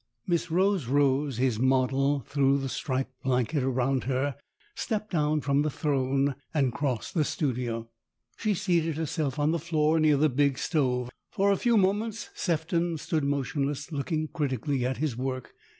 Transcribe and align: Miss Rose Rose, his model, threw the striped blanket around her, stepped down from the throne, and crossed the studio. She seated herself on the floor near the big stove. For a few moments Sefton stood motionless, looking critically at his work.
Miss 0.25 0.49
Rose 0.49 0.87
Rose, 0.87 1.37
his 1.37 1.59
model, 1.59 2.21
threw 2.21 2.57
the 2.57 2.69
striped 2.69 3.21
blanket 3.21 3.61
around 3.61 4.05
her, 4.05 4.35
stepped 4.73 5.11
down 5.11 5.41
from 5.41 5.61
the 5.61 5.69
throne, 5.69 6.33
and 6.55 6.73
crossed 6.73 7.13
the 7.13 7.23
studio. 7.23 7.87
She 8.35 8.55
seated 8.55 8.97
herself 8.97 9.37
on 9.37 9.51
the 9.51 9.59
floor 9.59 9.99
near 9.99 10.17
the 10.17 10.27
big 10.27 10.57
stove. 10.57 11.11
For 11.29 11.51
a 11.51 11.55
few 11.55 11.77
moments 11.77 12.31
Sefton 12.33 12.97
stood 12.97 13.23
motionless, 13.23 13.91
looking 13.91 14.27
critically 14.27 14.83
at 14.87 14.97
his 14.97 15.15
work. 15.15 15.53